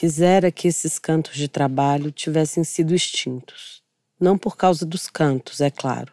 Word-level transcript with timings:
Quisera 0.00 0.50
que 0.50 0.66
esses 0.66 0.98
cantos 0.98 1.36
de 1.36 1.46
trabalho 1.46 2.10
tivessem 2.10 2.64
sido 2.64 2.94
extintos. 2.94 3.82
Não 4.18 4.38
por 4.38 4.56
causa 4.56 4.86
dos 4.86 5.10
cantos, 5.10 5.60
é 5.60 5.70
claro. 5.70 6.10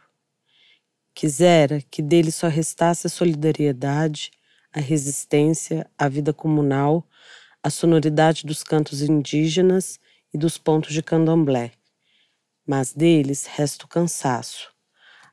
Quisera 1.15 1.81
que 1.89 2.01
deles 2.01 2.35
só 2.35 2.49
restasse 2.49 3.07
a 3.07 3.09
solidariedade, 3.09 4.29
a 4.73 4.81
resistência, 4.81 5.89
a 5.97 6.09
vida 6.09 6.33
comunal, 6.33 7.07
a 7.63 7.69
sonoridade 7.69 8.45
dos 8.45 8.61
cantos 8.61 9.01
indígenas 9.01 9.97
e 10.33 10.37
dos 10.37 10.57
pontos 10.57 10.93
de 10.93 11.01
candomblé. 11.01 11.71
Mas 12.65 12.91
deles 12.91 13.45
resta 13.45 13.85
o 13.85 13.87
cansaço, 13.87 14.69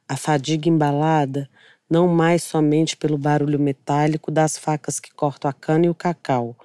a 0.08 0.16
fadiga 0.16 0.68
embalada 0.68 1.50
não 1.90 2.06
mais 2.06 2.44
somente 2.44 2.96
pelo 2.96 3.18
barulho 3.18 3.58
metálico 3.58 4.30
das 4.30 4.56
facas 4.56 5.00
que 5.00 5.12
cortam 5.12 5.50
a 5.50 5.52
cana 5.52 5.86
e 5.86 5.90
o 5.90 5.94
cacau, 5.94 6.56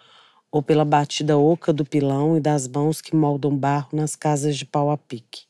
ou 0.52 0.64
pela 0.64 0.84
batida 0.84 1.38
oca 1.38 1.72
do 1.72 1.86
pilão 1.86 2.38
e 2.38 2.40
das 2.40 2.68
mãos 2.68 3.02
que 3.02 3.16
moldam 3.16 3.56
barro 3.56 3.90
nas 3.94 4.16
casas 4.16 4.57
de 4.57 4.66
pau 4.66 4.90
a 4.90 4.98
pique. 4.98 5.44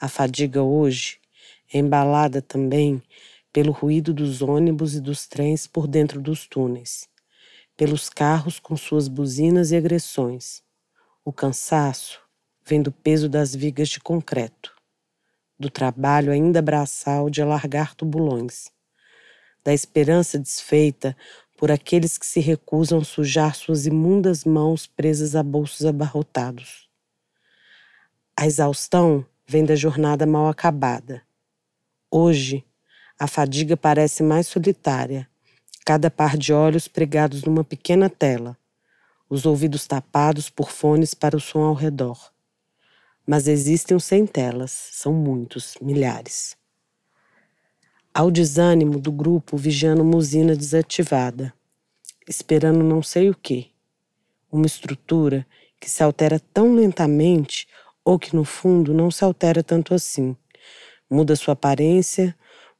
A 0.00 0.08
fadiga 0.08 0.62
hoje 0.62 1.18
é 1.72 1.78
embalada 1.78 2.40
também 2.40 3.02
pelo 3.52 3.72
ruído 3.72 4.14
dos 4.14 4.40
ônibus 4.40 4.94
e 4.94 5.00
dos 5.00 5.26
trens 5.26 5.66
por 5.66 5.86
dentro 5.86 6.20
dos 6.20 6.46
túneis, 6.46 7.08
pelos 7.76 8.08
carros 8.08 8.58
com 8.58 8.76
suas 8.76 9.08
buzinas 9.08 9.72
e 9.72 9.76
agressões. 9.76 10.62
O 11.24 11.32
cansaço 11.32 12.20
vem 12.64 12.80
do 12.80 12.92
peso 12.92 13.28
das 13.28 13.54
vigas 13.54 13.88
de 13.88 14.00
concreto, 14.00 14.74
do 15.58 15.68
trabalho 15.68 16.32
ainda 16.32 16.62
braçal 16.62 17.28
de 17.28 17.42
alargar 17.42 17.94
tubulões, 17.94 18.70
da 19.64 19.74
esperança 19.74 20.38
desfeita 20.38 21.16
por 21.58 21.72
aqueles 21.72 22.16
que 22.16 22.24
se 22.24 22.38
recusam 22.38 23.02
sujar 23.02 23.56
suas 23.56 23.84
imundas 23.84 24.44
mãos 24.44 24.86
presas 24.86 25.34
a 25.34 25.42
bolsos 25.42 25.84
abarrotados. 25.84 26.88
A 28.36 28.46
exaustão 28.46 29.26
vem 29.44 29.64
da 29.64 29.74
jornada 29.74 30.24
mal 30.24 30.46
acabada. 30.46 31.20
Hoje, 32.08 32.64
a 33.18 33.26
fadiga 33.26 33.76
parece 33.76 34.22
mais 34.22 34.46
solitária, 34.46 35.28
cada 35.84 36.08
par 36.08 36.38
de 36.38 36.52
olhos 36.52 36.86
pregados 36.86 37.42
numa 37.42 37.64
pequena 37.64 38.08
tela, 38.08 38.56
os 39.28 39.44
ouvidos 39.44 39.84
tapados 39.84 40.48
por 40.48 40.70
fones 40.70 41.12
para 41.12 41.36
o 41.36 41.40
som 41.40 41.64
ao 41.64 41.74
redor. 41.74 42.32
Mas 43.26 43.48
existem 43.48 43.96
os 43.96 44.04
sem 44.04 44.24
telas, 44.24 44.70
são 44.70 45.12
muitos, 45.12 45.76
milhares 45.82 46.56
ao 48.18 48.32
desânimo 48.32 48.98
do 48.98 49.12
grupo 49.12 49.56
vigiando 49.56 50.02
uma 50.02 50.16
usina 50.16 50.56
desativada, 50.56 51.54
esperando 52.30 52.84
não 52.84 53.02
sei 53.02 53.30
o 53.30 53.34
que. 53.34 53.70
Uma 54.50 54.66
estrutura 54.66 55.46
que 55.80 55.90
se 55.90 56.02
altera 56.02 56.40
tão 56.52 56.74
lentamente 56.74 57.66
ou 58.04 58.18
que 58.18 58.34
no 58.34 58.44
fundo 58.44 58.94
não 58.94 59.10
se 59.10 59.24
altera 59.24 59.62
tanto 59.62 59.94
assim. 59.94 60.36
Muda 61.10 61.36
sua 61.36 61.52
aparência, 61.52 62.34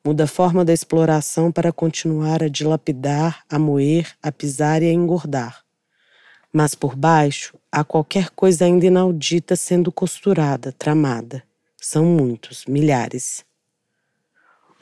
muda 0.05 0.25
a 0.25 0.27
forma 0.27 0.65
da 0.65 0.73
exploração 0.73 1.53
para 1.53 1.73
continuar 1.73 2.43
a 2.43 2.49
dilapidar, 2.49 3.45
a 3.49 3.59
moer, 3.59 4.17
a 4.23 4.33
pisar 4.33 4.83
e 4.83 4.87
a 4.87 4.93
engordar. 4.93 5.65
Mas 6.53 6.75
por 6.75 6.97
baixo 6.97 7.59
há 7.71 7.85
qualquer 7.85 8.31
coisa 8.31 8.65
ainda 8.65 8.87
inaudita 8.87 9.55
sendo 9.55 9.93
costurada, 9.93 10.73
tramada. 10.73 11.43
São 11.77 12.05
muitos, 12.05 12.65
milhares. 12.67 13.45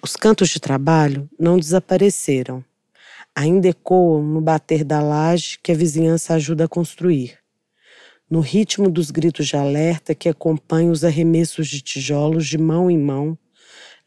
Os 0.00 0.14
cantos 0.14 0.48
de 0.48 0.60
trabalho 0.60 1.28
não 1.38 1.58
desapareceram. 1.58 2.64
Ainda 3.36 3.68
ecoam 3.68 4.22
no 4.22 4.40
bater 4.40 4.82
da 4.82 5.02
laje 5.02 5.58
que 5.62 5.70
a 5.70 5.74
vizinhança 5.74 6.32
ajuda 6.32 6.64
a 6.64 6.68
construir, 6.68 7.38
no 8.30 8.40
ritmo 8.40 8.90
dos 8.90 9.10
gritos 9.10 9.46
de 9.48 9.56
alerta 9.56 10.14
que 10.14 10.28
acompanham 10.28 10.90
os 10.90 11.04
arremessos 11.04 11.68
de 11.68 11.82
tijolos 11.82 12.46
de 12.46 12.56
mão 12.56 12.90
em 12.90 12.98
mão, 12.98 13.38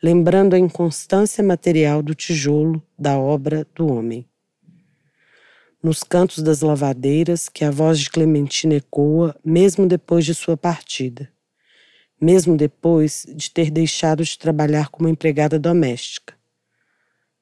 lembrando 0.02 0.56
a 0.56 0.60
inconstância 0.60 1.44
material 1.44 2.02
do 2.02 2.16
tijolo, 2.16 2.82
da 2.98 3.20
obra 3.20 3.68
do 3.76 3.88
homem. 3.94 4.28
Nos 5.84 6.04
cantos 6.04 6.44
das 6.44 6.62
lavadeiras 6.62 7.48
que 7.48 7.64
a 7.64 7.70
voz 7.70 8.00
de 8.00 8.10
Clementina 8.10 8.74
ecoa 8.74 9.36
mesmo 9.46 9.86
depois 9.86 10.26
de 10.26 10.34
sua 10.34 10.58
partida 10.58 11.30
mesmo 12.20 12.58
depois 12.58 13.26
de 13.30 13.50
ter 13.50 13.72
deixado 13.72 14.24
de 14.24 14.38
trabalhar 14.38 14.90
como 14.90 15.08
empregada 15.08 15.58
doméstica. 15.58 16.34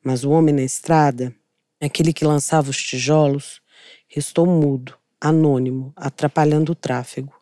Mas 0.03 0.23
o 0.23 0.29
homem 0.29 0.53
na 0.53 0.61
estrada, 0.61 1.33
aquele 1.85 2.11
que 2.13 2.25
lançava 2.25 2.69
os 2.69 2.81
tijolos, 2.81 3.61
restou 4.07 4.45
mudo, 4.45 4.97
anônimo, 5.19 5.93
atrapalhando 5.95 6.71
o 6.71 6.75
tráfego. 6.75 7.33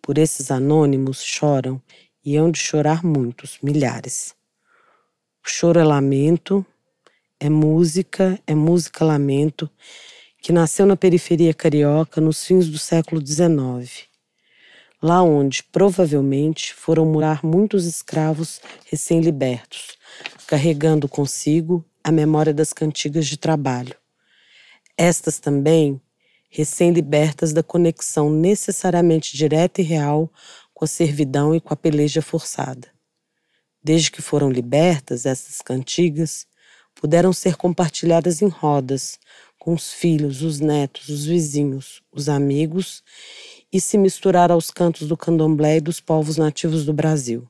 Por 0.00 0.18
esses 0.18 0.50
anônimos 0.50 1.22
choram 1.22 1.80
e 2.24 2.36
hão 2.36 2.50
de 2.50 2.58
chorar 2.58 3.04
muitos, 3.04 3.58
milhares. 3.62 4.34
O 5.44 5.48
choro 5.48 5.80
é 5.80 5.84
lamento, 5.84 6.64
é 7.38 7.48
música, 7.48 8.40
é 8.46 8.54
música-lamento, 8.54 9.70
que 10.42 10.52
nasceu 10.52 10.86
na 10.86 10.96
periferia 10.96 11.52
carioca 11.52 12.20
nos 12.20 12.44
fins 12.44 12.68
do 12.68 12.78
século 12.78 13.24
XIX 13.24 14.10
lá 15.02 15.22
onde 15.22 15.62
provavelmente 15.62 16.74
foram 16.74 17.06
morar 17.06 17.42
muitos 17.42 17.86
escravos 17.86 18.60
recém-libertos, 18.90 19.96
carregando 20.46 21.08
consigo 21.08 21.84
a 22.02 22.10
memória 22.10 22.52
das 22.52 22.72
cantigas 22.72 23.26
de 23.26 23.36
trabalho. 23.36 23.94
Estas 24.96 25.38
também 25.38 26.00
recém-libertas 26.48 27.52
da 27.52 27.62
conexão 27.62 28.28
necessariamente 28.28 29.36
direta 29.36 29.80
e 29.80 29.84
real 29.84 30.30
com 30.74 30.84
a 30.84 30.88
servidão 30.88 31.54
e 31.54 31.60
com 31.60 31.72
a 31.72 31.76
peleja 31.76 32.20
forçada. 32.20 32.88
Desde 33.82 34.10
que 34.10 34.20
foram 34.20 34.50
libertas, 34.50 35.24
essas 35.24 35.62
cantigas 35.62 36.46
puderam 36.94 37.32
ser 37.32 37.56
compartilhadas 37.56 38.42
em 38.42 38.48
rodas 38.48 39.18
com 39.58 39.74
os 39.74 39.92
filhos, 39.92 40.42
os 40.42 40.58
netos, 40.58 41.08
os 41.08 41.24
vizinhos, 41.24 42.02
os 42.10 42.28
amigos 42.28 43.02
e 43.72 43.80
se 43.80 43.96
misturar 43.96 44.50
aos 44.50 44.70
cantos 44.70 45.06
do 45.06 45.16
candomblé 45.16 45.76
e 45.76 45.80
dos 45.80 46.00
povos 46.00 46.36
nativos 46.36 46.84
do 46.84 46.92
Brasil. 46.92 47.46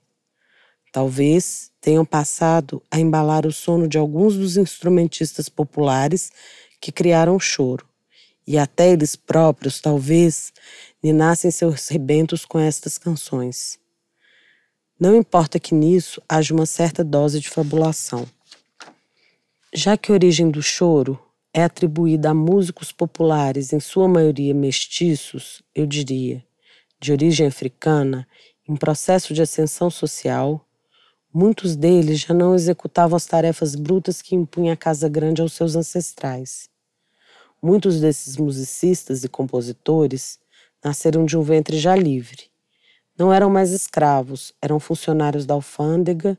Talvez 0.93 1.71
tenham 1.81 2.05
passado 2.05 2.83
a 2.91 2.99
embalar 2.99 3.47
o 3.47 3.53
sono 3.53 3.87
de 3.87 3.97
alguns 3.97 4.37
dos 4.37 4.57
instrumentistas 4.57 5.49
populares 5.49 6.33
que 6.81 6.91
criaram 6.91 7.37
o 7.37 7.41
choro, 7.41 7.87
e 8.47 8.59
até 8.59 8.91
eles 8.91 9.15
próprios, 9.15 9.81
talvez, 9.81 10.53
ninassem 11.03 11.51
seus 11.51 11.89
rebentos 11.89 12.45
com 12.45 12.59
estas 12.59 12.99
canções. 12.99 13.79
Não 14.99 15.15
importa 15.15 15.61
que 15.61 15.75
nisso 15.75 16.21
haja 16.29 16.53
uma 16.53 16.67
certa 16.67 17.05
dose 17.05 17.41
de 17.41 17.49
fabulação. 17.49 18.27
Já 19.73 19.97
que 19.97 20.11
a 20.11 20.15
origem 20.15 20.51
do 20.51 20.63
choro 20.63 21.19
é 21.55 21.63
atribuída 21.63 22.31
a 22.31 22.35
músicos 22.35 22.91
populares, 22.91 23.73
em 23.73 23.81
sua 23.81 24.09
maioria 24.09 24.53
mestiços, 24.53 25.63
eu 25.75 25.87
diria, 25.87 26.45
de 26.99 27.13
origem 27.13 27.47
africana, 27.47 28.27
em 28.69 28.77
processo 28.77 29.33
de 29.33 29.41
ascensão 29.41 29.91
social, 29.91 30.67
muitos 31.33 31.77
deles 31.77 32.21
já 32.21 32.35
não 32.35 32.55
executavam 32.55 33.17
as 33.17 33.27
tarefas 33.27 33.75
brutas 33.75 34.21
que 34.21 34.35
impunha 34.35 34.73
a 34.73 34.77
Casa 34.77 35.09
Grande 35.09 35.41
aos 35.41 35.53
seus 35.53 35.77
ancestrais. 35.77 36.69
Muitos 37.63 38.01
desses 38.01 38.37
musicistas 38.37 39.23
e 39.23 39.29
compositores 39.29 40.39
nasceram 40.83 41.25
de 41.25 41.37
um 41.37 41.43
ventre 41.43 41.79
já 41.79 41.95
livre. 41.95 42.45
Não 43.19 43.33
eram 43.33 43.51
mais 43.51 43.71
escravos, 43.71 44.55
eram 44.63 44.81
funcionários 44.81 45.45
da 45.45 45.55
alfândega, 45.55 46.39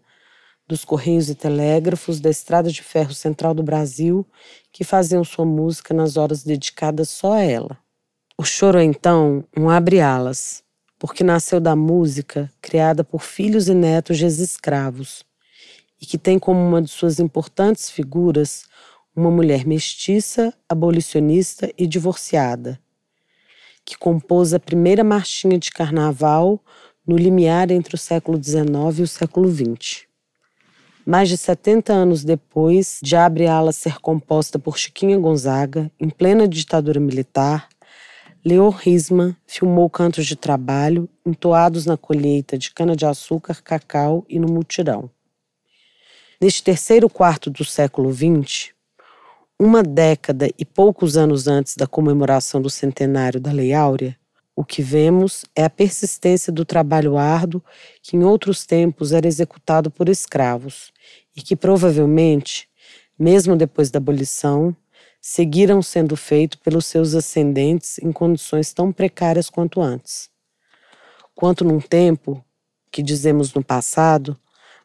dos 0.67 0.83
Correios 0.83 1.29
e 1.29 1.35
Telégrafos, 1.35 2.19
da 2.19 2.29
Estrada 2.29 2.71
de 2.71 2.81
Ferro 2.81 3.13
Central 3.13 3.53
do 3.53 3.61
Brasil, 3.61 4.25
que 4.71 4.83
faziam 4.83 5.23
sua 5.23 5.45
música 5.45 5.93
nas 5.93 6.17
horas 6.17 6.43
dedicadas 6.43 7.09
só 7.09 7.33
a 7.33 7.41
ela. 7.41 7.77
O 8.37 8.43
choro 8.43 8.79
é 8.79 8.83
então 8.83 9.43
um 9.55 9.69
abre-alas, 9.69 10.63
porque 11.01 11.23
nasceu 11.23 11.59
da 11.59 11.75
música 11.75 12.47
criada 12.61 13.03
por 13.03 13.23
filhos 13.23 13.67
e 13.67 13.73
netos 13.73 14.19
de 14.19 14.25
ex-escravos, 14.25 15.25
e 15.99 16.05
que 16.05 16.15
tem 16.15 16.37
como 16.37 16.59
uma 16.59 16.79
de 16.79 16.91
suas 16.91 17.19
importantes 17.19 17.89
figuras 17.89 18.65
uma 19.15 19.31
mulher 19.31 19.65
mestiça, 19.65 20.53
abolicionista 20.69 21.73
e 21.75 21.87
divorciada, 21.87 22.79
que 23.83 23.97
compôs 23.97 24.53
a 24.53 24.59
primeira 24.59 25.03
marchinha 25.03 25.57
de 25.57 25.71
carnaval 25.71 26.63
no 27.05 27.17
limiar 27.17 27.71
entre 27.71 27.95
o 27.95 27.97
século 27.97 28.37
XIX 28.41 28.99
e 28.99 29.01
o 29.01 29.07
século 29.07 29.51
XX. 29.51 30.03
Mais 31.03 31.27
de 31.27 31.35
70 31.35 31.91
anos 31.91 32.23
depois 32.23 32.99
de 33.01 33.15
Abre 33.15 33.47
Ala 33.47 33.71
ser 33.71 33.99
composta 33.99 34.59
por 34.59 34.77
Chiquinha 34.77 35.17
Gonzaga, 35.17 35.91
em 35.99 36.11
plena 36.11 36.47
ditadura 36.47 36.99
militar, 36.99 37.70
Leon 38.43 38.69
Risman 38.69 39.35
filmou 39.45 39.87
cantos 39.87 40.25
de 40.25 40.35
trabalho 40.35 41.07
entoados 41.23 41.85
na 41.85 41.95
colheita 41.95 42.57
de 42.57 42.71
cana-de-açúcar, 42.71 43.61
cacau 43.61 44.25
e 44.27 44.39
no 44.39 44.47
mutirão. 44.47 45.11
Neste 46.41 46.63
terceiro 46.63 47.07
quarto 47.07 47.51
do 47.51 47.63
século 47.63 48.11
XX, 48.11 48.73
Uma 49.59 49.83
década 49.83 50.49
e 50.57 50.65
poucos 50.65 51.15
anos 51.15 51.47
antes 51.47 51.75
da 51.75 51.85
comemoração 51.85 52.59
do 52.59 52.67
centenário 52.67 53.39
da 53.39 53.51
Lei 53.51 53.73
Áurea, 53.73 54.17
o 54.55 54.65
que 54.65 54.81
vemos 54.81 55.45
é 55.55 55.63
a 55.63 55.69
persistência 55.69 56.51
do 56.51 56.65
trabalho 56.65 57.15
árduo 57.15 57.63
que 58.01 58.17
em 58.17 58.23
outros 58.23 58.65
tempos 58.65 59.11
era 59.11 59.27
executado 59.27 59.91
por 59.91 60.09
escravos 60.09 60.91
e 61.35 61.43
que 61.43 61.55
provavelmente, 61.55 62.67
mesmo 63.19 63.55
depois 63.55 63.91
da 63.91 63.97
abolição, 63.97 64.75
seguiram 65.21 65.83
sendo 65.83 66.17
feito 66.17 66.57
pelos 66.59 66.87
seus 66.87 67.13
ascendentes 67.13 67.99
em 67.99 68.11
condições 68.11 68.73
tão 68.73 68.91
precárias 68.91 69.49
quanto 69.49 69.79
antes. 69.79 70.29
Quanto 71.35 71.63
num 71.63 71.79
tempo, 71.79 72.43
que 72.91 73.03
dizemos 73.03 73.53
no 73.53 73.63
passado, 73.63 74.37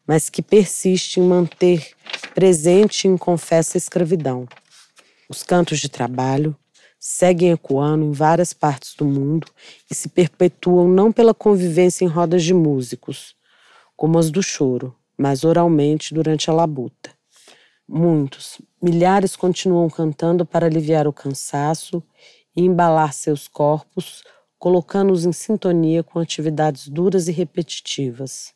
mas 0.06 0.28
que 0.28 0.42
persiste 0.42 1.18
em 1.18 1.22
manter 1.22 1.90
presente 2.34 3.04
e 3.04 3.10
inconfessa 3.10 3.78
escravidão. 3.78 4.46
Os 5.28 5.42
cantos 5.42 5.80
de 5.80 5.88
trabalho 5.88 6.54
seguem 7.00 7.50
ecoando 7.50 8.04
em 8.04 8.12
várias 8.12 8.52
partes 8.52 8.94
do 8.94 9.04
mundo 9.04 9.48
e 9.90 9.94
se 9.94 10.08
perpetuam 10.08 10.86
não 10.86 11.10
pela 11.10 11.34
convivência 11.34 12.04
em 12.04 12.08
rodas 12.08 12.44
de 12.44 12.54
músicos, 12.54 13.34
como 13.96 14.18
as 14.18 14.30
do 14.30 14.42
choro, 14.42 14.94
mas 15.16 15.44
oralmente 15.44 16.14
durante 16.14 16.50
a 16.50 16.52
labuta. 16.52 17.15
Muitos, 17.88 18.60
milhares 18.82 19.36
continuam 19.36 19.88
cantando 19.88 20.44
para 20.44 20.66
aliviar 20.66 21.06
o 21.06 21.12
cansaço 21.12 22.02
e 22.54 22.62
embalar 22.62 23.12
seus 23.12 23.46
corpos, 23.46 24.24
colocando-os 24.58 25.24
em 25.24 25.32
sintonia 25.32 26.02
com 26.02 26.18
atividades 26.18 26.88
duras 26.88 27.28
e 27.28 27.32
repetitivas. 27.32 28.52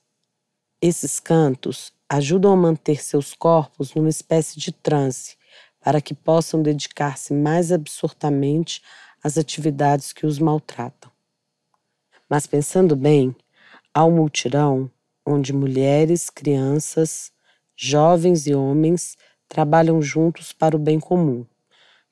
Esses 0.82 1.20
cantos 1.20 1.92
ajudam 2.08 2.52
a 2.52 2.56
manter 2.56 3.00
seus 3.00 3.32
corpos 3.32 3.94
numa 3.94 4.08
espécie 4.08 4.58
de 4.58 4.72
transe, 4.72 5.36
para 5.80 6.00
que 6.00 6.12
possam 6.12 6.60
dedicar-se 6.60 7.32
mais 7.32 7.70
absortamente 7.70 8.82
às 9.22 9.38
atividades 9.38 10.12
que 10.12 10.26
os 10.26 10.40
maltratam. 10.40 11.10
Mas 12.28 12.46
pensando 12.46 12.96
bem, 12.96 13.34
há 13.94 14.04
um 14.04 14.10
multirão 14.10 14.90
onde 15.24 15.52
mulheres, 15.52 16.30
crianças, 16.30 17.32
jovens 17.82 18.46
e 18.46 18.54
homens 18.54 19.16
trabalham 19.48 20.02
juntos 20.02 20.52
para 20.52 20.76
o 20.76 20.78
bem 20.78 21.00
comum, 21.00 21.46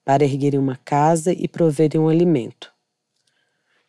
para 0.02 0.24
erguerem 0.24 0.58
uma 0.58 0.76
casa 0.76 1.30
e 1.30 1.46
proverem 1.46 2.00
um 2.00 2.08
alimento. 2.08 2.72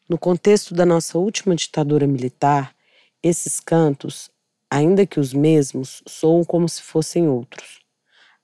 No 0.07 0.17
contexto 0.17 0.73
da 0.73 0.85
nossa 0.85 1.17
última 1.17 1.55
ditadura 1.55 2.05
militar, 2.05 2.75
esses 3.23 3.61
cantos, 3.61 4.29
ainda 4.69 5.05
que 5.05 5.21
os 5.21 5.33
mesmos, 5.33 6.03
soam 6.05 6.43
como 6.43 6.67
se 6.67 6.81
fossem 6.81 7.29
outros. 7.29 7.79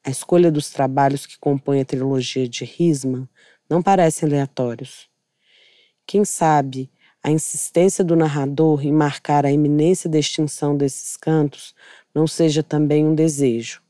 A 0.01 0.09
escolha 0.09 0.49
dos 0.49 0.69
trabalhos 0.69 1.25
que 1.25 1.37
compõem 1.37 1.81
a 1.81 1.85
trilogia 1.85 2.47
de 2.47 2.63
Risman 2.63 3.27
não 3.69 3.83
parecem 3.83 4.29
aleatórios. 4.29 5.09
Quem 6.07 6.23
sabe 6.23 6.89
a 7.25 7.31
insistência 7.31 8.03
do 8.03 8.15
narrador 8.15 8.85
em 8.85 8.91
marcar 8.91 9.47
a 9.47 9.51
iminência 9.51 10.07
da 10.07 10.19
extinção 10.19 10.77
desses 10.77 11.17
cantos 11.17 11.73
não 12.13 12.27
seja 12.27 12.61
também 12.61 13.03
um 13.03 13.15
desejo, 13.15 13.81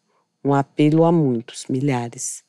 um 0.41 0.53
apelo 0.53 1.03
a 1.03 1.11
muitos, 1.11 1.65
milhares. 1.67 2.45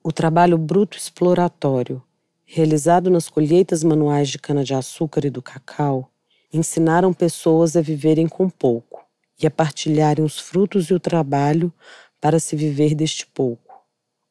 O 0.00 0.12
trabalho 0.12 0.56
bruto 0.56 0.96
exploratório, 0.96 2.00
realizado 2.46 3.10
nas 3.10 3.28
colheitas 3.28 3.82
manuais 3.82 4.28
de 4.28 4.38
cana-de-açúcar 4.38 5.24
e 5.24 5.30
do 5.30 5.42
cacau, 5.42 6.08
ensinaram 6.52 7.12
pessoas 7.12 7.74
a 7.74 7.80
viverem 7.80 8.28
com 8.28 8.48
pouco 8.48 9.04
e 9.42 9.48
a 9.48 9.50
partilharem 9.50 10.24
os 10.24 10.38
frutos 10.38 10.90
e 10.90 10.94
o 10.94 11.00
trabalho 11.00 11.72
para 12.20 12.38
se 12.38 12.54
viver 12.54 12.94
deste 12.94 13.26
pouco. 13.26 13.74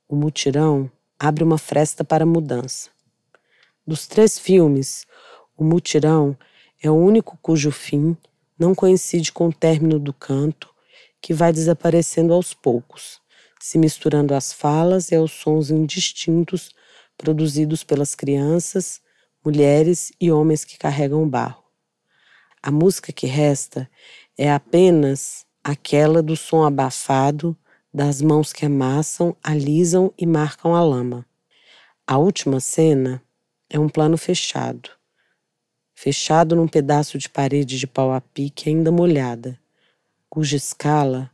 O 0.07 0.15
mutirão 0.15 0.89
abre 1.19 1.43
uma 1.43 1.57
fresta 1.57 2.05
para 2.05 2.23
a 2.23 2.25
mudança. 2.25 2.89
Dos 3.85 4.05
três 4.05 4.37
filmes, 4.37 5.05
o 5.57 5.63
mutirão 5.63 6.37
é 6.81 6.89
o 6.89 6.93
único 6.93 7.37
cujo 7.41 7.71
fim 7.71 8.15
não 8.57 8.75
coincide 8.75 9.31
com 9.31 9.47
o 9.47 9.53
término 9.53 9.99
do 9.99 10.13
canto, 10.13 10.69
que 11.19 11.33
vai 11.33 11.51
desaparecendo 11.51 12.33
aos 12.33 12.53
poucos, 12.53 13.19
se 13.59 13.77
misturando 13.77 14.35
às 14.35 14.53
falas 14.53 15.11
e 15.11 15.15
aos 15.15 15.31
sons 15.31 15.71
indistintos 15.71 16.71
produzidos 17.17 17.83
pelas 17.83 18.13
crianças, 18.13 19.01
mulheres 19.43 20.11
e 20.21 20.31
homens 20.31 20.63
que 20.63 20.77
carregam 20.77 21.27
barro. 21.27 21.63
A 22.61 22.69
música 22.69 23.11
que 23.11 23.25
resta 23.25 23.89
é 24.37 24.51
apenas 24.51 25.45
aquela 25.63 26.21
do 26.21 26.35
som 26.35 26.63
abafado 26.63 27.57
das 27.91 28.21
mãos 28.21 28.53
que 28.53 28.65
amassam, 28.65 29.35
alisam 29.43 30.13
e 30.17 30.25
marcam 30.25 30.75
a 30.75 30.83
lama. 30.83 31.25
A 32.05 32.17
última 32.17 32.59
cena 32.59 33.23
é 33.69 33.79
um 33.79 33.89
plano 33.89 34.17
fechado 34.17 34.96
fechado 35.99 36.55
num 36.55 36.67
pedaço 36.67 37.17
de 37.17 37.27
parede 37.27 37.79
de 37.79 37.87
pau 37.87 38.13
a 38.13 38.21
pique 38.21 38.69
ainda 38.69 38.91
molhada, 38.91 39.59
cuja 40.29 40.55
escala 40.55 41.31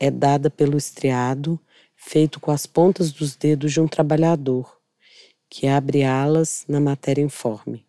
é 0.00 0.10
dada 0.10 0.50
pelo 0.50 0.76
estriado 0.76 1.60
feito 1.94 2.40
com 2.40 2.50
as 2.50 2.66
pontas 2.66 3.12
dos 3.12 3.36
dedos 3.36 3.72
de 3.72 3.80
um 3.80 3.86
trabalhador, 3.86 4.80
que 5.48 5.68
abre 5.68 6.02
alas 6.02 6.64
na 6.66 6.80
matéria 6.80 7.22
informe. 7.22 7.86